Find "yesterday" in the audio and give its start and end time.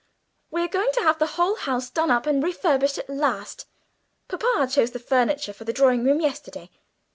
6.21-6.71